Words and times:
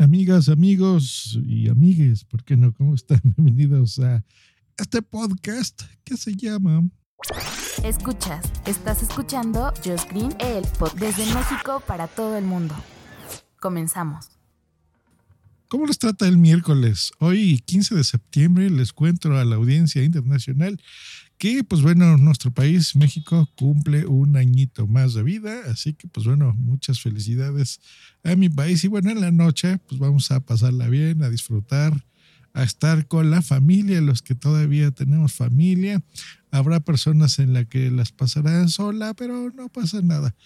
Amigas, 0.00 0.48
amigos 0.48 1.38
y 1.44 1.68
amigues, 1.68 2.24
¿por 2.24 2.42
qué 2.42 2.56
no? 2.56 2.72
¿Cómo 2.72 2.94
están? 2.94 3.20
Bienvenidos 3.36 3.98
a 3.98 4.24
este 4.78 5.02
podcast 5.02 5.82
que 6.04 6.16
se 6.16 6.34
llama 6.34 6.88
Escuchas, 7.84 8.50
estás 8.64 9.02
escuchando 9.02 9.74
Just 9.84 10.10
Green, 10.10 10.34
el 10.40 10.64
podcast 10.78 10.98
desde 10.98 11.34
México 11.34 11.82
para 11.86 12.06
todo 12.08 12.38
el 12.38 12.46
mundo. 12.46 12.74
Comenzamos. 13.60 14.30
¿Cómo 15.68 15.84
les 15.84 15.98
trata 15.98 16.26
el 16.26 16.38
miércoles? 16.38 17.12
Hoy, 17.18 17.62
15 17.66 17.96
de 17.96 18.04
septiembre, 18.04 18.70
les 18.70 18.94
cuento 18.94 19.36
a 19.36 19.44
la 19.44 19.56
audiencia 19.56 20.02
internacional 20.02 20.80
que, 21.40 21.64
pues 21.64 21.80
bueno, 21.80 22.18
nuestro 22.18 22.52
país, 22.52 22.94
México, 22.94 23.48
cumple 23.56 24.04
un 24.04 24.36
añito 24.36 24.86
más 24.86 25.14
de 25.14 25.22
vida, 25.22 25.62
así 25.70 25.94
que, 25.94 26.06
pues 26.06 26.26
bueno, 26.26 26.54
muchas 26.58 27.00
felicidades 27.00 27.80
a 28.22 28.36
mi 28.36 28.50
país 28.50 28.84
y 28.84 28.88
bueno, 28.88 29.10
en 29.10 29.22
la 29.22 29.30
noche, 29.30 29.78
pues 29.88 29.98
vamos 29.98 30.30
a 30.32 30.40
pasarla 30.40 30.88
bien, 30.88 31.22
a 31.22 31.30
disfrutar, 31.30 32.04
a 32.52 32.62
estar 32.62 33.08
con 33.08 33.30
la 33.30 33.40
familia, 33.40 34.02
los 34.02 34.20
que 34.20 34.34
todavía 34.34 34.90
tenemos 34.90 35.32
familia. 35.32 36.02
Habrá 36.50 36.80
personas 36.80 37.38
en 37.38 37.54
las 37.54 37.64
que 37.68 37.90
las 37.90 38.12
pasarán 38.12 38.68
sola, 38.68 39.14
pero 39.14 39.50
no 39.50 39.70
pasa 39.70 40.02
nada. 40.02 40.36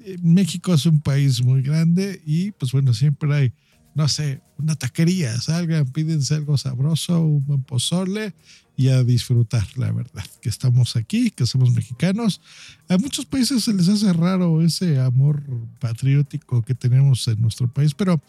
Eh, 0.00 0.16
México 0.22 0.74
es 0.74 0.86
un 0.86 1.00
país 1.00 1.40
muy 1.44 1.62
grande 1.62 2.20
y, 2.26 2.50
pues 2.50 2.72
bueno, 2.72 2.94
siempre 2.94 3.32
hay 3.32 3.52
no 3.94 4.08
sé, 4.08 4.40
una 4.58 4.74
taquería, 4.74 5.38
salgan, 5.40 5.86
pídense 5.86 6.34
algo 6.34 6.56
sabroso, 6.56 7.20
un 7.20 7.44
buen 7.44 7.62
pozole 7.62 8.34
y 8.76 8.88
a 8.88 9.04
disfrutar, 9.04 9.66
la 9.76 9.92
verdad, 9.92 10.24
que 10.40 10.48
estamos 10.48 10.96
aquí, 10.96 11.30
que 11.30 11.46
somos 11.46 11.72
mexicanos. 11.72 12.40
A 12.88 12.96
muchos 12.96 13.26
países 13.26 13.64
se 13.64 13.74
les 13.74 13.88
hace 13.88 14.12
raro 14.12 14.62
ese 14.62 14.98
amor 14.98 15.42
patriótico 15.78 16.62
que 16.62 16.74
tenemos 16.74 17.28
en 17.28 17.40
nuestro 17.40 17.68
país, 17.68 17.94
pero 17.94 18.20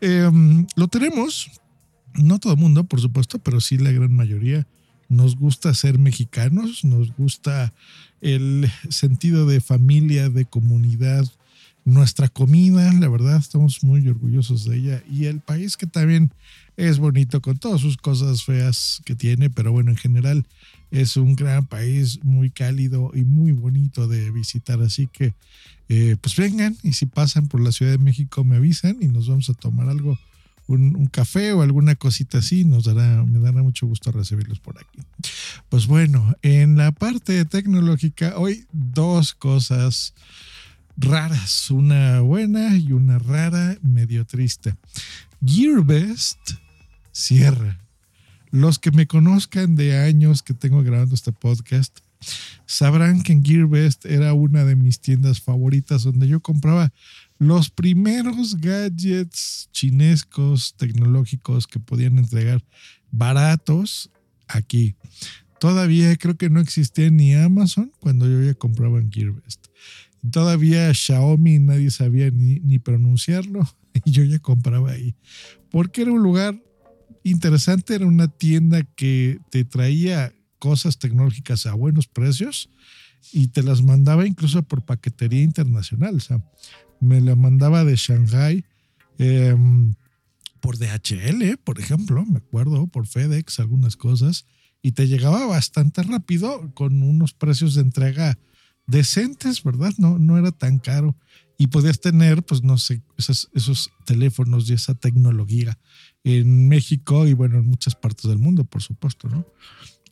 em, 0.00 0.66
lo 0.76 0.88
tenemos, 0.88 1.50
no 2.14 2.38
todo 2.38 2.54
el 2.54 2.58
mundo, 2.58 2.84
por 2.84 3.00
supuesto, 3.00 3.38
pero 3.38 3.60
sí 3.60 3.76
la 3.76 3.92
gran 3.92 4.12
mayoría. 4.12 4.66
Nos 5.08 5.36
gusta 5.36 5.74
ser 5.74 5.98
mexicanos, 5.98 6.82
nos 6.84 7.14
gusta 7.14 7.74
el 8.22 8.70
sentido 8.88 9.46
de 9.46 9.60
familia, 9.60 10.30
de 10.30 10.46
comunidad, 10.46 11.26
nuestra 11.84 12.28
comida, 12.28 12.90
la 12.94 13.08
verdad, 13.08 13.36
estamos 13.36 13.84
muy 13.84 14.08
orgullosos 14.08 14.64
de 14.64 14.76
ella. 14.76 15.02
Y 15.10 15.26
el 15.26 15.40
país 15.40 15.76
que 15.76 15.86
también 15.86 16.32
es 16.76 16.98
bonito 16.98 17.40
con 17.40 17.58
todas 17.58 17.80
sus 17.80 17.96
cosas 17.96 18.44
feas 18.44 19.00
que 19.04 19.14
tiene, 19.14 19.50
pero 19.50 19.72
bueno, 19.72 19.90
en 19.90 19.96
general 19.96 20.46
es 20.90 21.16
un 21.16 21.36
gran 21.36 21.66
país 21.66 22.22
muy 22.22 22.50
cálido 22.50 23.10
y 23.14 23.24
muy 23.24 23.52
bonito 23.52 24.08
de 24.08 24.30
visitar. 24.30 24.80
Así 24.80 25.08
que, 25.08 25.34
eh, 25.88 26.16
pues 26.20 26.36
vengan 26.36 26.76
y 26.82 26.94
si 26.94 27.06
pasan 27.06 27.48
por 27.48 27.60
la 27.60 27.72
Ciudad 27.72 27.92
de 27.92 27.98
México 27.98 28.44
me 28.44 28.56
avisan 28.56 28.96
y 29.00 29.06
nos 29.06 29.28
vamos 29.28 29.48
a 29.50 29.54
tomar 29.54 29.88
algo. 29.88 30.18
Un, 30.66 30.96
un, 30.96 31.08
café 31.08 31.52
o 31.52 31.60
alguna 31.60 31.94
cosita 31.94 32.38
así, 32.38 32.64
nos 32.64 32.84
dará, 32.84 33.22
me 33.24 33.38
dará 33.38 33.62
mucho 33.62 33.86
gusto 33.86 34.10
recibirlos 34.12 34.60
por 34.60 34.78
aquí. 34.78 35.02
Pues 35.68 35.86
bueno, 35.86 36.34
en 36.40 36.78
la 36.78 36.90
parte 36.90 37.44
tecnológica, 37.44 38.38
hoy 38.38 38.64
dos 38.72 39.34
cosas 39.34 40.14
raras, 40.96 41.70
una 41.70 42.20
buena 42.20 42.78
y 42.78 42.92
una 42.92 43.18
rara, 43.18 43.76
medio 43.82 44.24
triste. 44.24 44.74
Gearbest 45.44 46.52
cierra. 47.14 47.80
Los 48.50 48.78
que 48.78 48.90
me 48.90 49.06
conozcan 49.06 49.76
de 49.76 49.96
años 49.96 50.42
que 50.42 50.52
tengo 50.52 50.82
grabando 50.82 51.14
este 51.14 51.32
podcast 51.32 52.00
sabrán 52.66 53.22
que 53.22 53.32
en 53.32 53.44
Gearbest 53.44 54.06
era 54.06 54.32
una 54.34 54.64
de 54.64 54.76
mis 54.76 55.00
tiendas 55.00 55.40
favoritas 55.40 56.02
donde 56.02 56.26
yo 56.26 56.40
compraba 56.40 56.92
los 57.38 57.70
primeros 57.70 58.60
gadgets 58.60 59.68
chinescos 59.72 60.74
tecnológicos 60.76 61.66
que 61.66 61.80
podían 61.80 62.18
entregar 62.18 62.64
baratos 63.10 64.10
aquí. 64.48 64.96
Todavía 65.60 66.16
creo 66.16 66.36
que 66.36 66.50
no 66.50 66.60
existía 66.60 67.10
ni 67.10 67.34
Amazon 67.34 67.92
cuando 68.00 68.28
yo 68.28 68.42
ya 68.42 68.54
compraba 68.54 68.98
en 68.98 69.10
Gearbest. 69.10 69.66
Todavía 70.30 70.92
Xiaomi 70.92 71.58
nadie 71.58 71.90
sabía 71.90 72.30
ni, 72.30 72.60
ni 72.60 72.78
pronunciarlo 72.78 73.68
y 74.04 74.10
yo 74.10 74.24
ya 74.24 74.38
compraba 74.38 74.92
ahí. 74.92 75.14
Porque 75.70 76.02
era 76.02 76.12
un 76.12 76.22
lugar 76.22 76.60
interesante, 77.22 77.94
era 77.94 78.06
una 78.06 78.28
tienda 78.28 78.82
que 78.82 79.38
te 79.50 79.64
traía 79.64 80.32
cosas 80.58 80.98
tecnológicas 80.98 81.66
a 81.66 81.74
buenos 81.74 82.06
precios 82.06 82.70
y 83.32 83.48
te 83.48 83.62
las 83.62 83.82
mandaba 83.82 84.26
incluso 84.26 84.62
por 84.62 84.84
paquetería 84.84 85.42
internacional. 85.42 86.16
O 86.16 86.20
sea, 86.20 86.42
me 87.00 87.20
la 87.20 87.36
mandaba 87.36 87.84
de 87.84 87.96
Shanghai 87.96 88.64
em, 89.18 89.94
por 90.60 90.78
DHL, 90.78 91.58
por 91.62 91.78
ejemplo, 91.78 92.24
me 92.24 92.38
acuerdo, 92.38 92.86
por 92.86 93.06
FedEx, 93.06 93.60
algunas 93.60 93.96
cosas, 93.96 94.46
y 94.82 94.92
te 94.92 95.06
llegaba 95.06 95.46
bastante 95.46 96.02
rápido 96.02 96.72
con 96.74 97.02
unos 97.02 97.34
precios 97.34 97.74
de 97.74 97.82
entrega 97.82 98.38
decentes, 98.86 99.62
¿verdad? 99.62 99.92
No, 99.98 100.18
no 100.18 100.38
era 100.38 100.52
tan 100.52 100.78
caro. 100.78 101.16
Y 101.56 101.68
podías 101.68 102.00
tener, 102.00 102.42
pues 102.42 102.62
no 102.62 102.78
sé, 102.78 103.02
esos, 103.16 103.48
esos 103.54 103.90
teléfonos 104.04 104.68
y 104.68 104.72
esa 104.72 104.94
tecnología 104.94 105.78
en 106.24 106.68
México 106.68 107.26
y 107.26 107.34
bueno, 107.34 107.58
en 107.58 107.66
muchas 107.66 107.94
partes 107.94 108.28
del 108.28 108.38
mundo, 108.38 108.64
por 108.64 108.82
supuesto, 108.82 109.28
¿no? 109.28 109.46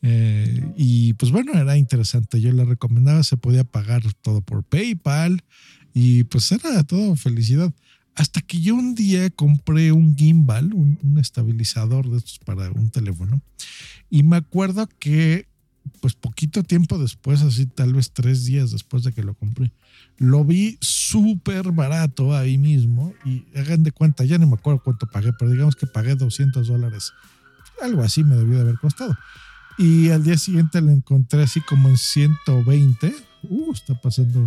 Eh, 0.03 0.73
y 0.77 1.15
pues 1.15 1.33
bueno, 1.33 1.53
era 1.55 1.77
interesante. 1.77 2.41
Yo 2.41 2.53
le 2.53 2.65
recomendaba, 2.65 3.23
se 3.23 3.37
podía 3.37 3.65
pagar 3.65 4.03
todo 4.21 4.43
por 4.43 4.65
PayPal 4.65 5.43
y 5.95 6.25
pues 6.25 6.53
era 6.53 6.85
todo 6.85 7.17
felicidad. 7.17 7.73
Hasta 8.15 8.43
que 8.43 8.61
yo 8.61 8.75
un 8.75 8.95
día 8.95 9.31
compré 9.31 9.91
un 9.91 10.15
gimbal, 10.17 10.75
un, 10.75 10.99
un 11.03 11.19
estabilizador 11.19 12.11
de 12.11 12.19
estos 12.19 12.39
para 12.41 12.71
un 12.71 12.91
teléfono. 12.91 13.41
Y 14.11 14.23
me 14.23 14.37
acuerdo 14.37 14.87
que 14.99 15.47
pues 16.03 16.15
poquito 16.15 16.65
tiempo 16.65 16.99
después, 16.99 17.43
así 17.43 17.65
tal 17.65 17.95
vez 17.95 18.11
tres 18.11 18.45
días 18.45 18.73
después 18.73 19.05
de 19.05 19.13
que 19.13 19.23
lo 19.23 19.35
compré, 19.35 19.71
lo 20.19 20.45
vi 20.45 20.77
súper 20.81 21.71
barato 21.71 22.37
ahí 22.37 22.59
mismo 22.59 23.15
y 23.25 23.45
hagan 23.57 23.85
de 23.85 23.93
cuenta, 23.93 24.25
ya 24.25 24.37
no 24.37 24.49
me 24.49 24.55
acuerdo 24.55 24.83
cuánto 24.83 25.07
pagué, 25.07 25.33
pero 25.39 25.53
digamos 25.53 25.77
que 25.77 25.87
pagué 25.87 26.17
200 26.17 26.67
dólares. 26.67 27.13
Algo 27.81 28.03
así 28.03 28.25
me 28.25 28.35
debió 28.35 28.57
de 28.57 28.63
haber 28.63 28.79
costado. 28.79 29.17
Y 29.79 30.11
al 30.11 30.25
día 30.25 30.37
siguiente 30.37 30.81
lo 30.81 30.91
encontré 30.91 31.45
así 31.45 31.61
como 31.61 31.89
en 31.89 31.97
120. 31.97 33.15
Uh, 33.45 33.73
está 33.73 33.95
pasando 34.01 34.41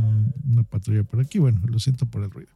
una 0.45 0.63
patrulla 0.63 1.03
por 1.05 1.21
aquí. 1.21 1.39
Bueno, 1.39 1.61
lo 1.65 1.79
siento 1.79 2.05
por 2.05 2.21
el 2.21 2.31
ruido. 2.31 2.49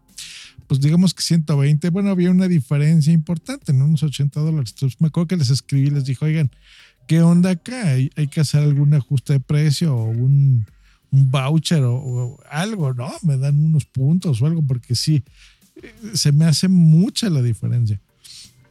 Pues 0.68 0.82
digamos 0.82 1.14
que 1.14 1.24
120. 1.24 1.90
Bueno, 1.90 2.10
había 2.10 2.32
una 2.32 2.50
diferencia 2.50 3.14
importante, 3.14 3.72
¿no? 3.72 3.86
Unos 3.86 4.04
80 4.04 4.40
dólares. 4.42 4.76
Me 5.00 5.08
acuerdo 5.08 5.28
que 5.28 5.38
les 5.38 5.50
escribí 5.50 5.88
y 5.88 5.92
les 5.92 6.06
dije, 6.06 6.24
oigan, 6.24 6.52
¿qué 7.10 7.24
onda 7.24 7.50
acá? 7.50 7.90
¿Hay, 7.90 8.12
hay 8.16 8.28
que 8.28 8.40
hacer 8.40 8.62
algún 8.62 8.94
ajuste 8.94 9.34
de 9.34 9.40
precio 9.40 9.96
o 9.96 10.12
un, 10.12 10.64
un 11.10 11.32
voucher 11.32 11.82
o, 11.84 11.96
o, 11.96 12.40
algo, 12.52 12.94
¿no? 12.94 13.12
Me 13.24 13.36
dan 13.36 13.60
unos 13.60 13.86
puntos 13.86 14.40
o 14.40 14.46
algo, 14.46 14.62
porque 14.62 14.94
sí, 14.94 15.24
se 16.14 16.32
me 16.32 16.46
hace 16.46 16.68
mucha 16.68 17.32
la 17.32 17.42
diferencia. 17.42 18.00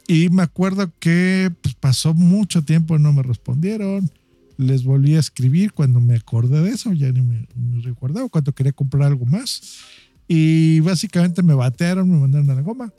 Y 0.07 0.29
me 0.29 0.41
acuerdo 0.41 0.89
que 0.99 1.51
pues, 1.61 1.75
pasó 1.75 2.13
mucho 2.13 2.63
tiempo 2.63 2.95
y 2.95 3.01
no 3.01 3.11
me 3.11 3.23
respondieron. 3.23 4.09
Les 4.55 4.85
volví 4.85 5.15
a 5.15 5.19
escribir 5.19 5.73
cuando 5.73 5.99
me 5.99 6.15
acordé 6.15 6.61
de 6.61 6.69
eso, 6.69 6.93
ya 6.93 7.11
ni 7.11 7.21
me, 7.21 7.45
me 7.57 7.81
recordaba, 7.81 8.29
cuando 8.29 8.53
quería 8.53 8.71
comprar 8.71 9.03
algo 9.03 9.25
más. 9.25 9.81
Y 10.29 10.79
básicamente 10.79 11.43
me 11.43 11.55
batearon, 11.55 12.09
me 12.09 12.17
mandaron 12.17 12.49
a 12.51 12.55
la 12.55 12.61
goma. 12.61 12.93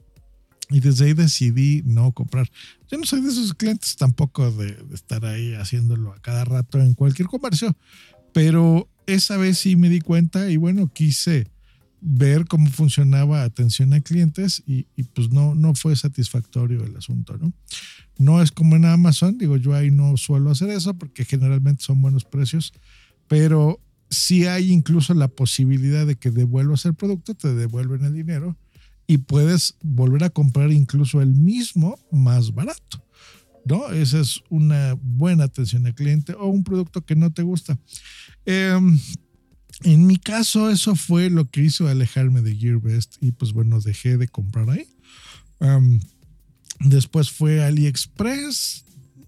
Y 0.70 0.80
desde 0.80 1.06
ahí 1.06 1.14
decidí 1.14 1.82
no 1.84 2.12
comprar. 2.12 2.48
Yo 2.90 2.98
no 2.98 3.04
soy 3.04 3.20
de 3.20 3.28
esos 3.28 3.54
clientes 3.54 3.96
tampoco 3.96 4.50
de, 4.52 4.74
de, 4.74 4.94
estar 4.94 5.24
ahí 5.24 5.54
haciéndolo 5.54 6.12
a 6.12 6.20
cada 6.20 6.44
rato 6.44 6.78
en 6.80 6.94
cualquier 6.94 7.28
comercio, 7.28 7.76
pero 8.32 8.88
esa 9.06 9.36
vez 9.36 9.58
sí 9.58 9.76
me 9.76 9.88
di 9.88 10.00
cuenta 10.00 10.50
y 10.50 10.56
bueno, 10.56 10.88
quise 10.92 11.48
ver 12.00 12.46
cómo 12.46 12.70
funcionaba 12.70 13.42
atención 13.42 13.92
a 13.92 14.00
clientes 14.00 14.62
y, 14.66 14.86
y, 14.96 15.02
pues 15.02 15.30
no, 15.30 15.54
no 15.54 15.74
fue 15.74 15.94
satisfactorio 15.96 16.82
el 16.84 16.96
asunto, 16.96 17.36
¿no? 17.36 17.52
No 18.16 18.42
es 18.42 18.52
como 18.52 18.76
en 18.76 18.84
Amazon, 18.84 19.38
digo, 19.38 19.56
yo 19.56 19.74
ahí 19.74 19.90
no 19.90 20.16
suelo 20.16 20.50
hacer 20.50 20.70
eso 20.70 20.94
porque 20.94 21.24
generalmente 21.24 21.82
son 21.82 22.00
buenos 22.00 22.24
precios, 22.24 22.72
pero 23.28 23.80
sí 24.08 24.46
hay 24.46 24.70
incluso 24.72 25.14
la 25.14 25.28
posibilidad 25.28 26.06
de 26.06 26.16
que 26.16 26.30
devuelvas 26.30 26.84
el 26.86 26.94
producto, 26.94 27.34
te 27.34 27.54
devuelven 27.54 28.04
el 28.04 28.14
dinero 28.14 28.56
y 29.10 29.18
puedes 29.18 29.74
volver 29.82 30.22
a 30.22 30.30
comprar 30.30 30.70
incluso 30.70 31.20
el 31.20 31.34
mismo 31.34 31.98
más 32.12 32.54
barato. 32.54 33.04
¿no? 33.64 33.90
Esa 33.90 34.20
es 34.20 34.40
una 34.50 34.96
buena 35.02 35.42
atención 35.42 35.84
al 35.84 35.96
cliente 35.96 36.32
o 36.34 36.46
un 36.46 36.62
producto 36.62 37.04
que 37.04 37.16
no 37.16 37.32
te 37.32 37.42
gusta. 37.42 37.76
Em, 38.46 39.00
en 39.82 40.06
mi 40.06 40.16
caso, 40.16 40.70
eso 40.70 40.94
fue 40.94 41.28
lo 41.28 41.50
que 41.50 41.64
hizo 41.64 41.88
alejarme 41.88 42.40
de 42.40 42.54
GearBest 42.54 43.16
y 43.20 43.32
pues 43.32 43.52
bueno, 43.52 43.80
dejé 43.80 44.16
de 44.16 44.28
comprar 44.28 44.70
ahí. 44.70 44.86
Em, 45.58 45.98
después 46.78 47.32
fue 47.32 47.64
AliExpress. 47.64 48.84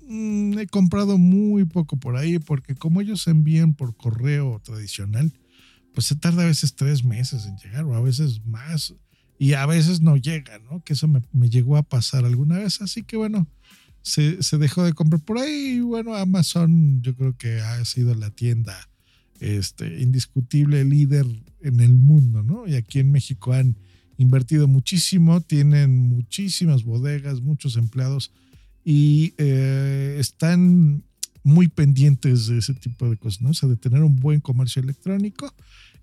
Mm, 0.06 0.60
he 0.60 0.66
comprado 0.68 1.18
muy 1.18 1.64
poco 1.64 1.96
por 1.96 2.16
ahí 2.16 2.38
porque 2.38 2.76
como 2.76 3.00
ellos 3.00 3.26
envían 3.26 3.74
por 3.74 3.96
correo 3.96 4.60
tradicional, 4.62 5.32
pues 5.92 6.06
se 6.06 6.14
tarda 6.14 6.44
a 6.44 6.46
veces 6.46 6.76
tres 6.76 7.02
meses 7.02 7.46
en 7.46 7.56
llegar 7.56 7.82
o 7.82 7.96
a 7.96 8.00
veces 8.00 8.46
más 8.46 8.94
y 9.42 9.54
a 9.54 9.66
veces 9.66 10.00
no 10.00 10.16
llega, 10.16 10.60
¿no? 10.70 10.84
Que 10.84 10.92
eso 10.92 11.08
me, 11.08 11.20
me 11.32 11.50
llegó 11.50 11.76
a 11.76 11.82
pasar 11.82 12.24
alguna 12.24 12.58
vez. 12.58 12.80
Así 12.80 13.02
que 13.02 13.16
bueno, 13.16 13.48
se, 14.00 14.38
dejó 14.56 14.84
de 14.84 14.92
comprar 14.92 15.20
por 15.20 15.38
ahí. 15.38 15.80
Bueno, 15.80 16.14
Amazon 16.14 17.02
yo 17.02 17.16
creo 17.16 17.36
que 17.36 17.58
ha 17.58 17.84
sido 17.84 18.14
la 18.14 18.30
tienda 18.30 18.88
este, 19.40 20.00
indiscutible 20.00 20.84
líder 20.84 21.26
en 21.60 21.80
el 21.80 21.92
mundo, 21.92 22.44
¿no? 22.44 22.68
Y 22.68 22.76
aquí 22.76 23.00
en 23.00 23.10
México 23.10 23.52
han 23.52 23.76
invertido 24.16 24.68
muchísimo, 24.68 25.40
tienen 25.40 25.96
muchísimas 25.96 26.84
bodegas, 26.84 27.40
muchos 27.40 27.76
empleados 27.76 28.30
y 28.84 29.34
eh, 29.38 30.18
están 30.20 31.02
muy 31.42 31.66
pendientes 31.66 32.46
de 32.46 32.58
ese 32.58 32.74
tipo 32.74 33.10
de 33.10 33.16
cosas, 33.16 33.42
¿no? 33.42 33.50
O 33.50 33.54
sea, 33.54 33.68
de 33.68 33.76
tener 33.76 34.04
un 34.04 34.20
buen 34.20 34.38
comercio 34.38 34.80
electrónico 34.80 35.52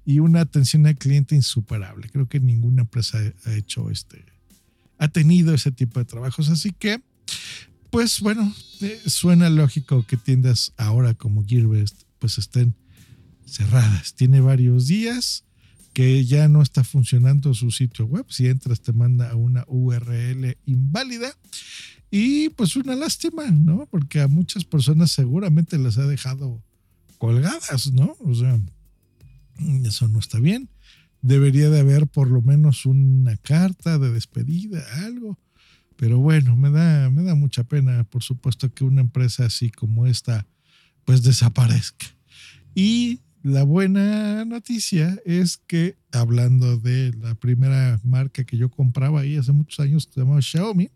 y 0.05 0.19
una 0.19 0.41
atención 0.41 0.87
al 0.87 0.97
cliente 0.97 1.35
insuperable. 1.35 2.09
Creo 2.09 2.27
que 2.27 2.39
ninguna 2.39 2.81
empresa 2.81 3.19
ha 3.45 3.53
hecho 3.53 3.89
este, 3.89 4.25
ha 4.97 5.07
tenido 5.07 5.53
ese 5.53 5.71
tipo 5.71 5.99
de 5.99 6.05
trabajos. 6.05 6.49
Así 6.49 6.71
que 6.71 7.01
pues 7.89 8.19
bueno, 8.19 8.53
eh, 8.81 9.01
suena 9.07 9.49
lógico 9.49 10.05
que 10.05 10.15
tiendas 10.15 10.73
ahora 10.77 11.15
como 11.15 11.43
Gearbest 11.45 12.03
pues 12.19 12.37
estén 12.37 12.75
cerradas. 13.45 14.13
Tiene 14.13 14.41
varios 14.41 14.87
días 14.87 15.43
que 15.93 16.23
ya 16.25 16.47
no 16.47 16.61
está 16.61 16.83
funcionando 16.83 17.53
su 17.55 17.71
sitio 17.71 18.05
web. 18.05 18.25
Si 18.29 18.47
entras 18.47 18.81
te 18.81 18.93
manda 18.93 19.31
a 19.31 19.35
una 19.35 19.65
URL 19.67 20.55
inválida. 20.65 21.35
Y 22.11 22.49
pues 22.49 22.75
una 22.75 22.95
lástima, 22.95 23.49
¿no? 23.51 23.87
Porque 23.89 24.21
a 24.21 24.27
muchas 24.27 24.65
personas 24.65 25.11
seguramente 25.11 25.77
les 25.77 25.97
ha 25.97 26.07
dejado 26.07 26.63
colgadas, 27.17 27.91
¿no? 27.91 28.15
O 28.19 28.33
sea, 28.33 28.59
eso 29.85 30.07
no 30.07 30.19
está 30.19 30.39
bien. 30.39 30.69
Debería 31.21 31.69
de 31.69 31.81
haber 31.81 32.07
por 32.07 32.29
lo 32.29 32.41
menos 32.41 32.85
una 32.85 33.35
carta 33.37 33.99
de 33.99 34.11
despedida, 34.11 34.83
algo 35.05 35.37
pero 35.99 36.17
bueno, 36.17 36.55
me 36.55 36.71
da, 36.71 37.09
me 37.09 37.23
da 37.23 37.35
mucha 37.35 37.65
pena, 37.65 38.05
por 38.05 38.23
supuesto, 38.23 38.73
que 38.73 38.85
una 38.85 39.01
empresa 39.01 39.45
así 39.45 39.69
como 39.69 40.07
esta, 40.07 40.47
pues 41.03 41.23
desaparezca. 41.23 42.05
Y 42.73 43.19
la 43.43 43.63
buena 43.63 44.45
noticia 44.45 45.19
es 45.25 45.57
que, 45.57 45.97
hablando 46.13 46.77
de 46.77 47.13
la 47.19 47.35
primera 47.35 47.99
marca 48.05 48.45
que 48.45 48.55
yo 48.55 48.69
compraba 48.69 49.19
ahí 49.19 49.35
hace 49.35 49.51
muchos 49.51 49.81
años, 49.81 50.07
que 50.07 50.13
se 50.13 50.19
llamaba 50.21 50.41
Xiaomi, 50.41 50.89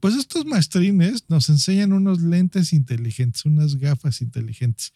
pues 0.00 0.14
estos 0.14 0.44
maestrines 0.46 1.24
nos 1.28 1.48
enseñan 1.48 1.92
unos 1.92 2.20
lentes 2.20 2.72
inteligentes, 2.72 3.44
unas 3.44 3.76
gafas 3.76 4.20
inteligentes. 4.20 4.92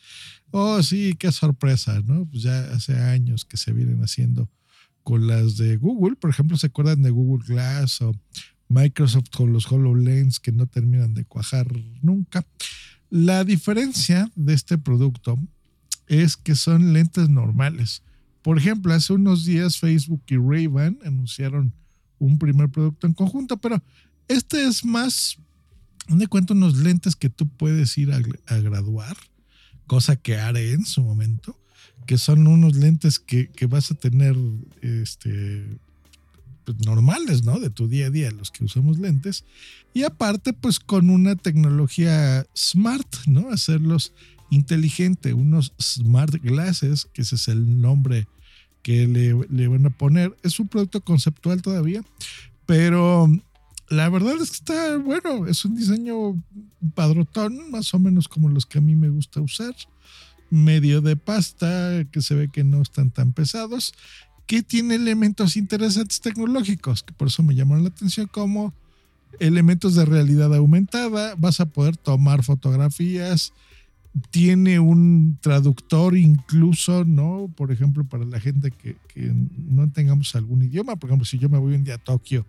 Oh, 0.51 0.83
sí, 0.83 1.15
qué 1.19 1.33
sorpresa, 1.33 2.01
¿no? 2.05 2.27
Pues 2.27 2.43
ya 2.43 2.59
hace 2.73 2.97
años 2.97 3.45
que 3.45 3.57
se 3.57 3.73
vienen 3.73 4.03
haciendo 4.03 4.49
con 5.03 5.27
las 5.27 5.57
de 5.57 5.77
Google. 5.77 6.17
Por 6.17 6.31
ejemplo, 6.31 6.57
¿se 6.57 6.67
acuerdan 6.67 7.03
de 7.03 7.11
Google 7.11 7.45
Glass 7.47 8.01
o 8.03 8.15
Microsoft 8.69 9.31
con 9.31 9.53
los 9.53 9.71
HoloLens 9.71 10.41
que 10.41 10.53
no 10.53 10.67
terminan 10.67 11.15
de 11.15 11.25
cuajar 11.25 11.67
nunca. 12.03 12.45
La 13.11 13.45
diferencia 13.45 14.31
de 14.35 14.55
este 14.55 14.79
producto 14.79 15.39
es 16.09 16.37
que 16.37 16.55
son 16.55 16.93
lentes 16.93 17.29
normales. 17.29 18.03
Por 18.43 18.59
ejemplo, 18.59 18.93
hace 18.93 19.13
unos 19.13 19.45
días 19.45 19.79
Facebook 19.79 20.23
y 20.29 20.37
Ray-Ban 20.37 20.99
anunciaron 21.05 21.73
un 22.19 22.39
primer 22.39 22.69
producto 22.69 23.07
en 23.07 23.15
conjunto, 23.15 23.57
pero 23.59 23.83
este 24.29 24.67
es 24.67 24.85
más, 24.85 25.39
de 26.09 26.27
cuento 26.27 26.55
unos 26.55 26.77
lentes 26.77 27.17
que 27.17 27.31
tú 27.31 27.49
puedes 27.49 27.97
ir 27.99 28.13
a, 28.13 28.21
graduar, 28.59 29.17
cosa 29.87 30.17
que 30.17 30.37
haré 30.37 30.73
en 30.73 30.85
su 30.85 31.03
momento, 31.03 31.59
que 32.07 32.19
son 32.19 32.47
unos 32.47 32.77
lentes 32.77 33.19
que, 33.19 33.49
que 33.51 33.67
vas 33.67 33.91
a 33.91 33.95
tener 33.95 34.37
este, 34.83 35.79
pues, 36.65 36.79
normales, 36.85 37.45
¿no? 37.45 37.59
De 37.59 37.71
tu 37.71 37.89
día 37.89 38.07
a 38.07 38.11
día, 38.11 38.31
los 38.31 38.51
que 38.51 38.65
usamos 38.65 38.99
lentes. 38.99 39.45
Y 39.95 40.03
aparte, 40.03 40.53
pues 40.53 40.81
con 40.81 41.11
una 41.11 41.37
tecnología 41.37 42.47
smart, 42.57 43.27
¿no? 43.27 43.51
Hacerlos 43.51 44.13
inteligente, 44.51 45.33
unos 45.33 45.73
smart 45.81 46.35
glasses, 46.43 47.07
que 47.13 47.23
ese 47.23 47.37
es 47.37 47.49
el 47.49 47.81
nombre 47.81 48.27
que 48.83 49.07
le, 49.07 49.35
le 49.49 49.69
van 49.69 49.87
a 49.87 49.91
poner. 49.91 50.37
Es 50.43 50.61
un 50.61 50.69
producto 50.69 51.01
conceptual 51.01 51.63
todavía, 51.63 52.03
pero 52.67 53.29
la 53.89 54.09
verdad 54.09 54.35
es 54.41 54.51
que 54.51 54.57
está 54.57 54.97
bueno, 54.99 55.47
es 55.47 55.65
un 55.65 55.77
diseño 55.77 56.43
padrotón, 56.95 57.71
más 57.71 57.93
o 57.95 57.99
menos 57.99 58.29
como 58.29 58.49
los 58.49 58.67
que 58.67 58.79
a 58.79 58.81
mí 58.81 58.95
me 58.95 59.09
gusta 59.09 59.41
usar. 59.41 59.75
Medio 60.49 61.01
de 61.01 61.17
pasta, 61.17 62.05
que 62.13 62.23
se 62.23 62.35
ve 62.35 62.49
que 62.49 62.63
no 62.63 62.81
están 62.81 63.11
tan 63.11 63.33
pesados 63.33 63.93
que 64.47 64.63
tiene 64.63 64.95
elementos 64.95 65.57
interesantes 65.57 66.21
tecnológicos, 66.21 67.03
que 67.03 67.13
por 67.13 67.29
eso 67.29 67.43
me 67.43 67.55
llamaron 67.55 67.83
la 67.83 67.91
atención, 67.91 68.29
como 68.29 68.73
elementos 69.41 69.97
de 69.97 70.05
realidad 70.05 70.55
aumentada, 70.55 71.35
vas 71.37 71.61
a 71.61 71.67
poder 71.67 71.97
tomar 71.97 72.45
fotografías, 72.45 73.53
tiene 74.31 74.79
un 74.79 75.37
traductor 75.43 76.17
incluso, 76.17 77.05
¿no? 77.05 77.51
Por 77.55 77.71
ejemplo, 77.73 78.05
para 78.05 78.25
la 78.25 78.41
gente 78.41 78.71
que, 78.71 78.97
no 79.69 79.91
tengamos 79.91 80.35
algún 80.37 80.63
idioma, 80.63 80.97
por 80.97 81.11
ejemplo, 81.11 81.27
si 81.27 81.39
yo 81.39 81.49
me 81.49 81.59
voy 81.59 81.75
un 81.75 81.85
día 81.85 81.95
a 81.95 81.99
Tokio 81.99 82.47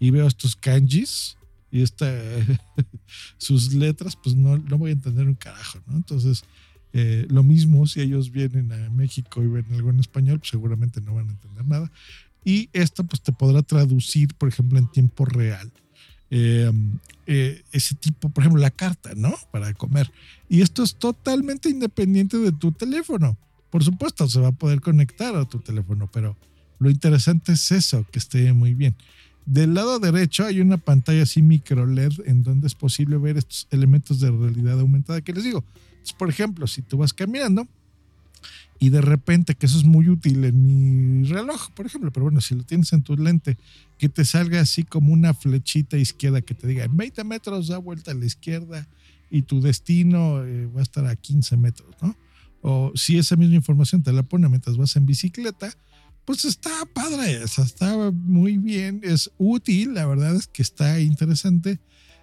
y 0.00 0.10
veo 0.10 0.26
estos 0.26 0.56
kanjis 0.56 1.36
y 1.70 1.82
esta, 1.82 2.10
sus 3.38 3.72
letras, 3.74 4.16
pues 4.16 4.34
no, 4.34 4.58
no 4.58 4.78
voy 4.78 4.90
a 4.90 4.94
entender 4.94 5.28
un 5.28 5.34
carajo, 5.34 5.78
¿no? 5.86 5.96
Entonces, 5.96 6.42
eh, 6.92 7.26
lo 7.30 7.44
mismo 7.44 7.86
si 7.86 8.00
ellos 8.00 8.32
vienen 8.32 8.72
a 8.72 8.90
México 8.90 9.42
y 9.42 9.46
ven 9.46 9.66
algo 9.72 9.90
en 9.90 10.00
español, 10.00 10.40
pues 10.40 10.50
seguramente 10.50 11.00
no 11.00 11.14
van 11.14 11.28
a 11.28 11.32
entender 11.32 11.64
nada. 11.66 11.92
Y 12.44 12.68
esto 12.72 13.04
pues 13.04 13.22
te 13.22 13.32
podrá 13.32 13.62
traducir, 13.62 14.34
por 14.34 14.48
ejemplo, 14.48 14.78
en 14.78 14.90
tiempo 14.90 15.24
real. 15.24 15.70
Eh, 16.30 16.72
eh, 17.26 17.62
ese 17.70 17.94
tipo, 17.94 18.30
por 18.30 18.42
ejemplo, 18.42 18.60
la 18.60 18.70
carta, 18.70 19.10
¿no? 19.14 19.34
Para 19.52 19.74
comer. 19.74 20.10
Y 20.48 20.62
esto 20.62 20.82
es 20.82 20.96
totalmente 20.96 21.68
independiente 21.68 22.38
de 22.38 22.52
tu 22.52 22.72
teléfono. 22.72 23.36
Por 23.68 23.84
supuesto, 23.84 24.28
se 24.28 24.40
va 24.40 24.48
a 24.48 24.52
poder 24.52 24.80
conectar 24.80 25.36
a 25.36 25.44
tu 25.44 25.60
teléfono, 25.60 26.08
pero 26.12 26.36
lo 26.78 26.90
interesante 26.90 27.52
es 27.52 27.70
eso, 27.70 28.04
que 28.10 28.18
esté 28.18 28.52
muy 28.52 28.74
bien. 28.74 28.96
Del 29.46 29.74
lado 29.74 29.98
derecho 29.98 30.44
hay 30.44 30.60
una 30.60 30.76
pantalla 30.76 31.22
así 31.22 31.42
micro 31.42 31.86
LED 31.86 32.12
en 32.26 32.42
donde 32.42 32.66
es 32.66 32.74
posible 32.74 33.16
ver 33.16 33.36
estos 33.36 33.66
elementos 33.70 34.20
de 34.20 34.30
realidad 34.30 34.78
aumentada 34.78 35.20
que 35.20 35.32
les 35.32 35.44
digo 35.44 35.64
por 36.12 36.28
ejemplo, 36.28 36.66
si 36.66 36.82
tú 36.82 36.98
vas 36.98 37.12
caminando 37.12 37.66
y 38.78 38.88
de 38.88 39.02
repente, 39.02 39.54
que 39.54 39.66
eso 39.66 39.78
es 39.78 39.84
muy 39.84 40.08
útil 40.08 40.44
en 40.44 40.62
mi 40.62 41.28
reloj, 41.28 41.70
por 41.72 41.84
ejemplo, 41.84 42.10
pero 42.12 42.24
bueno, 42.24 42.40
si 42.40 42.54
lo 42.54 42.62
tienes 42.62 42.92
en 42.94 43.02
tu 43.02 43.14
lente, 43.14 43.58
que 43.98 44.08
te 44.08 44.24
salga 44.24 44.60
así 44.60 44.84
como 44.84 45.12
una 45.12 45.34
flechita 45.34 45.98
izquierda 45.98 46.40
que 46.40 46.54
te 46.54 46.66
diga, 46.66 46.84
en 46.84 46.96
20 46.96 47.24
metros 47.24 47.68
da 47.68 47.76
vuelta 47.76 48.12
a 48.12 48.14
la 48.14 48.24
izquierda 48.24 48.88
y 49.30 49.42
tu 49.42 49.60
destino 49.60 50.42
eh, 50.44 50.66
va 50.66 50.80
a 50.80 50.82
estar 50.82 51.06
a 51.06 51.14
15 51.14 51.56
metros, 51.58 51.94
¿no? 52.00 52.16
O 52.62 52.92
si 52.94 53.18
esa 53.18 53.36
misma 53.36 53.56
información 53.56 54.02
te 54.02 54.12
la 54.12 54.22
pone 54.22 54.48
mientras 54.48 54.76
vas 54.76 54.96
en 54.96 55.06
bicicleta, 55.06 55.72
pues 56.30 56.44
está 56.44 56.70
padre, 56.94 57.42
está 57.42 58.12
muy 58.12 58.56
bien, 58.56 59.00
es 59.02 59.32
útil, 59.36 59.94
la 59.94 60.06
verdad 60.06 60.36
es 60.36 60.46
que 60.46 60.62
está 60.62 61.00
interesante 61.00 61.80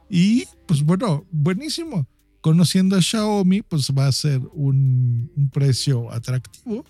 y 0.10 0.46
pues 0.66 0.82
bueno, 0.82 1.26
buenísimo 1.30 2.08
conociendo 2.40 2.96
a 2.96 3.02
Xiaomi, 3.02 3.64
pues 3.64 3.92
va 3.92 4.08
a 4.08 4.12
ser 4.14 4.40
un, 4.54 5.30
precio 5.52 6.10
atractivo. 6.14 6.86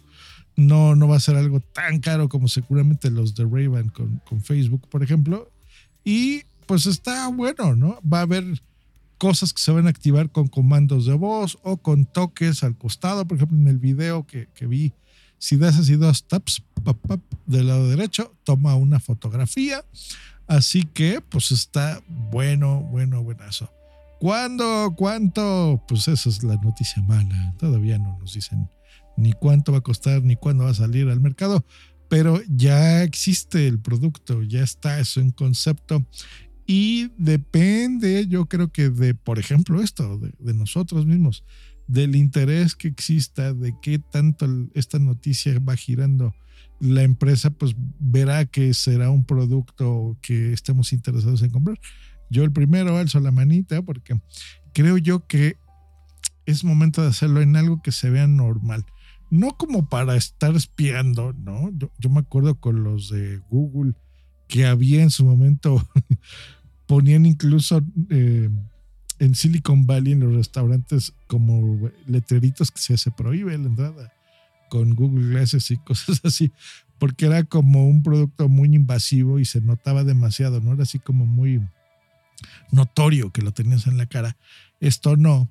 No, 0.55 0.95
no 0.95 1.07
va 1.07 1.15
a 1.15 1.19
ser 1.19 1.35
algo 1.35 1.59
tan 1.59 2.01
caro 2.01 2.29
como 2.29 2.47
seguramente 2.47 3.09
los 3.09 3.33
de 3.33 3.45
Ray-Ban 3.45 3.89
con, 3.89 4.21
con 4.29 4.43
Facebook, 4.43 4.87
por 4.87 5.01
ejemplo. 5.01 5.51
Y 6.03 6.43
pues 6.67 6.85
está 6.85 7.27
bueno, 7.29 7.75
¿no? 7.75 7.99
Va 8.01 8.19
a 8.19 8.23
haber 8.23 8.61
cosas 9.17 9.51
que 9.51 9.61
se 9.63 9.71
van 9.71 9.87
a 9.87 9.89
activar 9.89 10.31
con 10.31 10.47
comandos 10.47 11.07
de 11.07 11.13
voz 11.13 11.57
o 11.63 11.77
con 11.77 12.05
toques 12.05 12.63
al 12.63 12.77
costado. 12.77 13.27
Por 13.27 13.37
ejemplo, 13.37 13.57
en 13.57 13.67
el 13.67 13.79
video 13.79 14.27
que, 14.27 14.49
que 14.53 14.67
vi, 14.67 14.93
si 15.39 15.57
das 15.57 15.77
así 15.77 15.95
dos 15.95 16.27
taps 16.27 16.61
del 17.45 17.67
lado 17.67 17.87
derecho, 17.89 18.35
toma 18.43 18.75
una 18.75 18.99
fotografía. 18.99 19.83
Así 20.47 20.83
que, 20.83 21.21
pues 21.21 21.51
está 21.51 22.01
bueno, 22.31 22.81
bueno, 22.91 23.23
buenazo. 23.23 23.69
¿Cuándo? 24.19 24.93
¿Cuánto? 24.95 25.83
Pues 25.87 26.07
esa 26.07 26.29
es 26.29 26.43
la 26.43 26.55
noticia 26.55 27.01
mala. 27.03 27.53
Todavía 27.59 27.97
no 27.97 28.17
nos 28.19 28.33
dicen 28.33 28.69
ni 29.17 29.33
cuánto 29.33 29.71
va 29.71 29.79
a 29.79 29.81
costar 29.81 30.23
ni 30.23 30.35
cuándo 30.35 30.63
va 30.63 30.69
a 30.69 30.75
salir 30.75 31.09
al 31.09 31.19
mercado. 31.19 31.65
pero 32.09 32.39
ya 32.47 33.03
existe 33.03 33.67
el 33.67 33.79
producto, 33.79 34.41
ya 34.41 34.63
está 34.63 34.99
eso 34.99 35.19
en 35.19 35.31
concepto. 35.31 36.05
Y 36.65 37.11
depende, 37.17 38.27
yo 38.27 38.45
creo 38.45 38.71
que 38.71 38.89
de, 38.89 39.13
por 39.13 39.39
ejemplo, 39.39 39.81
esto, 39.81 40.17
de, 40.17 40.33
de 40.39 40.53
nosotros 40.53 41.05
mismos, 41.05 41.43
del 41.87 42.15
interés 42.15 42.75
que 42.75 42.87
exista, 42.87 43.53
de 43.53 43.75
qué 43.81 43.99
tanto 43.99 44.47
esta 44.73 44.99
noticia 44.99 45.59
va 45.59 45.75
girando 45.75 46.33
la 46.79 47.03
empresa 47.03 47.49
pues 47.49 47.75
verá 47.99 48.45
que 48.45 48.73
será 48.73 49.09
un 49.09 49.25
producto 49.25 50.17
que 50.21 50.53
estemos 50.53 50.93
interesados 50.93 51.41
en 51.41 51.49
comprar. 51.49 51.79
Yo 52.29 52.43
el 52.43 52.51
primero 52.51 52.97
alzo 52.97 53.19
la 53.19 53.31
manita 53.31 53.81
porque 53.81 54.19
creo 54.73 54.97
yo 54.97 55.25
que 55.27 55.57
es 56.45 56.63
momento 56.63 57.01
de 57.01 57.09
hacerlo 57.09 57.41
en 57.41 57.55
algo 57.55 57.81
que 57.81 57.91
se 57.91 58.09
vea 58.09 58.27
normal. 58.27 58.85
No 59.29 59.57
como 59.57 59.89
para 59.89 60.15
estar 60.15 60.55
espiando, 60.55 61.33
¿no? 61.33 61.71
Yo, 61.77 62.09
me 62.09 62.19
acuerdo 62.19 62.55
con 62.55 62.83
los 62.83 63.09
de 63.09 63.41
Google 63.49 63.93
que 64.47 64.65
había 64.65 65.03
en 65.03 65.09
su 65.09 65.25
momento, 65.25 65.85
ponían 66.87 67.25
incluso 67.25 67.81
eh, 68.09 68.49
en 69.19 69.35
Silicon 69.35 69.85
Valley 69.85 70.13
en 70.13 70.21
los 70.21 70.33
restaurantes 70.33 71.13
como 71.27 71.89
letreritos 72.05 72.71
que 72.71 72.79
se, 72.79 72.97
se 72.97 73.11
prohíbe 73.11 73.57
la 73.57 73.65
entrada 73.65 74.13
con 74.69 74.95
Google 74.95 75.29
Glasses 75.29 75.71
y 75.71 75.77
cosas 75.85 76.21
así, 76.23 76.51
porque 76.97 77.25
era 77.25 77.43
como 77.43 77.87
un 77.87 78.03
producto 78.03 78.49
muy 78.49 78.75
invasivo 78.75 79.39
y 79.39 79.45
se 79.45 79.61
notaba 79.61 80.03
demasiado, 80.03 80.61
¿no? 80.61 80.73
Era 80.73 80.83
así 80.83 80.99
como 80.99 81.25
muy 81.25 81.61
notorio 82.71 83.31
que 83.31 83.41
lo 83.41 83.51
tenías 83.51 83.87
en 83.87 83.97
la 83.97 84.05
cara. 84.05 84.37
Esto 84.79 85.15
no, 85.15 85.49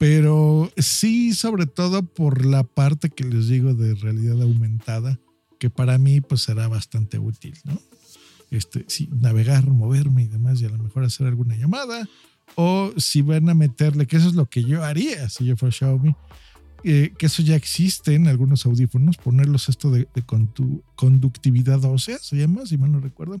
pero 0.00 0.72
sí, 0.78 1.34
sobre 1.34 1.66
todo 1.66 2.02
por 2.02 2.46
la 2.46 2.64
parte 2.64 3.10
que 3.10 3.24
les 3.24 3.48
digo 3.48 3.74
de 3.74 3.94
realidad 3.94 4.40
aumentada, 4.40 5.20
que 5.58 5.68
para 5.68 5.98
mí 5.98 6.22
pues 6.22 6.40
será 6.40 6.68
bastante 6.68 7.18
útil, 7.18 7.54
¿no? 7.64 7.78
Este, 8.50 8.86
sí, 8.88 9.10
navegar, 9.12 9.66
moverme 9.66 10.22
y 10.22 10.26
demás, 10.26 10.60
y 10.62 10.64
a 10.64 10.70
lo 10.70 10.78
mejor 10.78 11.04
hacer 11.04 11.26
alguna 11.26 11.54
llamada, 11.54 12.08
o 12.54 12.92
si 12.96 13.20
van 13.20 13.50
a 13.50 13.54
meterle, 13.54 14.06
que 14.06 14.16
eso 14.16 14.28
es 14.28 14.34
lo 14.34 14.46
que 14.46 14.64
yo 14.64 14.82
haría 14.82 15.28
si 15.28 15.44
yo 15.44 15.56
fuera 15.56 15.70
Xiaomi, 15.70 16.16
eh, 16.84 17.12
que 17.18 17.26
eso 17.26 17.42
ya 17.42 17.56
existe 17.56 18.14
en 18.14 18.26
algunos 18.28 18.64
audífonos, 18.66 19.16
ponerlos 19.16 19.68
esto 19.68 19.90
de, 19.90 20.08
conductividad 20.94 21.84
ósea, 21.84 22.18
se 22.18 22.36
llama, 22.36 22.66
si 22.66 22.78
mal 22.78 22.92
no 22.92 23.00
recuerdo, 23.00 23.40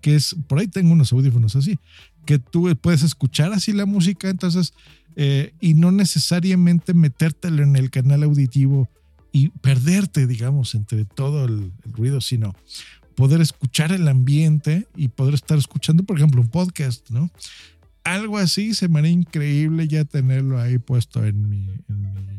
que 0.00 0.14
es, 0.14 0.36
por 0.46 0.58
ahí 0.58 0.68
tengo 0.68 0.92
unos 0.92 1.12
audífonos 1.12 1.56
así, 1.56 1.78
que 2.24 2.38
tú 2.38 2.74
puedes 2.80 3.02
escuchar 3.02 3.52
así 3.52 3.72
la 3.72 3.86
música, 3.86 4.28
entonces, 4.28 4.74
eh, 5.16 5.52
y 5.60 5.74
no 5.74 5.92
necesariamente 5.92 6.94
metértelo 6.94 7.62
en 7.62 7.76
el 7.76 7.90
canal 7.90 8.22
auditivo 8.22 8.88
y 9.32 9.48
perderte, 9.48 10.26
digamos, 10.26 10.74
entre 10.74 11.04
todo 11.04 11.44
el, 11.44 11.72
el 11.84 11.92
ruido, 11.92 12.20
sino 12.20 12.54
poder 13.14 13.40
escuchar 13.40 13.92
el 13.92 14.06
ambiente 14.06 14.86
y 14.96 15.08
poder 15.08 15.34
estar 15.34 15.58
escuchando, 15.58 16.04
por 16.04 16.16
ejemplo, 16.16 16.40
un 16.40 16.48
podcast, 16.48 17.10
¿no? 17.10 17.30
algo 18.08 18.38
así 18.38 18.74
se 18.74 18.88
me 18.88 18.98
haría 18.98 19.10
increíble 19.10 19.86
ya 19.86 20.04
tenerlo 20.04 20.58
ahí 20.58 20.78
puesto 20.78 21.24
en 21.24 21.48
mi, 21.48 21.68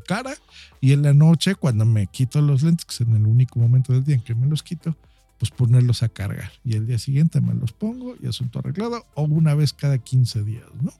cara. 0.10 0.34
Y 0.82 0.94
en 0.94 1.04
la 1.04 1.14
noche, 1.14 1.54
cuando 1.54 1.86
me 1.86 2.08
quito 2.08 2.42
los 2.42 2.64
lentes, 2.64 2.86
que 2.86 2.94
es 2.96 3.02
en 3.02 3.16
el 3.16 3.28
único 3.28 3.60
momento 3.60 3.94
del 3.94 4.04
día 4.04 4.16
en 4.16 4.22
que 4.22 4.34
me 4.34 4.48
los 4.48 4.64
quito, 4.64 4.96
pues 5.38 5.52
ponerlos 5.52 6.02
a 6.02 6.10
cargar. 6.10 6.52
Y 6.66 6.76
el 6.76 6.88
día 6.88 6.98
siguiente 6.98 7.40
me 7.42 7.54
los 7.54 7.74
pongo 7.74 8.16
y 8.20 8.26
asunto 8.26 8.58
arreglado, 8.58 9.06
o 9.14 9.24
una 9.24 9.54
vez 9.54 9.72
cada 9.72 10.00
15 10.00 10.44
días, 10.44 10.66
¿no? 10.82 10.92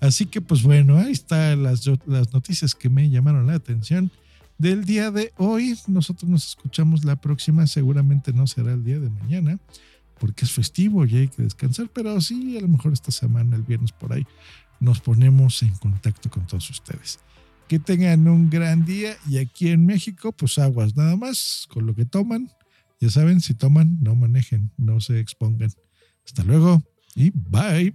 Así 0.00 0.26
que, 0.26 0.40
pues 0.40 0.64
bueno, 0.64 0.98
ahí 0.98 1.12
están 1.12 1.62
las, 1.62 1.86
noticias 2.32 2.74
que 2.74 2.88
me 2.88 3.08
llamaron 3.08 3.46
la 3.46 3.54
atención 3.54 4.10
del 4.58 4.84
día 4.84 5.12
de 5.12 5.32
hoy. 5.36 5.78
Nosotros 5.86 6.28
nos 6.28 6.48
escuchamos 6.48 7.04
la 7.04 7.14
próxima, 7.14 7.68
seguramente 7.68 8.32
no 8.32 8.48
será 8.48 8.72
el 8.72 8.82
día 8.82 8.98
de 8.98 9.08
mañana 9.08 9.60
porque 10.18 10.44
es 10.44 10.52
festivo 10.52 11.04
y 11.04 11.16
hay 11.16 11.28
que 11.28 11.42
descansar, 11.42 11.88
pero 11.92 12.20
sí, 12.20 12.56
a 12.56 12.60
lo 12.60 12.68
mejor 12.68 12.92
esta 12.92 13.10
semana, 13.10 13.56
el 13.56 13.62
viernes 13.62 13.90
por 13.90 14.12
ahí, 14.12 14.24
nos 14.78 15.00
ponemos 15.00 15.62
en 15.64 15.74
contacto 15.74 16.30
con 16.30 16.46
todos 16.46 16.70
ustedes. 16.70 17.18
Que 17.68 17.78
tengan 17.78 18.28
un 18.28 18.50
gran 18.50 18.84
día 18.84 19.16
y 19.28 19.38
aquí 19.38 19.68
en 19.68 19.86
México, 19.86 20.32
pues 20.32 20.58
aguas 20.58 20.96
nada 20.96 21.16
más 21.16 21.66
con 21.68 21.86
lo 21.86 21.94
que 21.94 22.04
toman. 22.04 22.50
Ya 23.00 23.08
saben, 23.10 23.40
si 23.40 23.54
toman, 23.54 23.98
no 24.00 24.14
manejen, 24.14 24.70
no 24.76 25.00
se 25.00 25.18
expongan. 25.18 25.72
Hasta 26.24 26.44
luego 26.44 26.82
y 27.14 27.30
bye. 27.30 27.94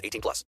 18 0.03 0.21
plus. 0.21 0.45